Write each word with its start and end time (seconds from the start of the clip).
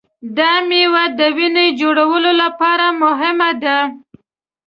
دا 0.37 0.51
مېوه 0.67 1.03
د 1.19 1.21
وینې 1.37 1.67
جوړولو 1.79 2.31
لپاره 2.41 2.85
مهمه 3.01 3.51
ده. 3.63 3.77